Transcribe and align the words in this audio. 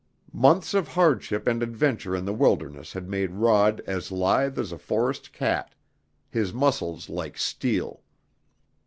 Months 0.33 0.73
of 0.73 0.87
hardship 0.87 1.45
and 1.47 1.61
adventure 1.61 2.15
in 2.15 2.25
the 2.25 2.33
wilderness 2.33 2.93
had 2.93 3.07
made 3.07 3.33
Rod 3.33 3.81
as 3.85 4.11
lithe 4.11 4.57
as 4.57 4.71
a 4.71 4.79
forest 4.79 5.31
cat, 5.31 5.75
his 6.31 6.51
muscles 6.51 7.07
like 7.07 7.37
steel. 7.37 8.01